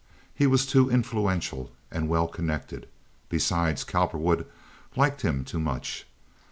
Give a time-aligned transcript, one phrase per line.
[0.33, 2.89] He was too influential and well connected.
[3.29, 4.47] Besides, Cowperwood
[4.95, 6.07] liked him too much.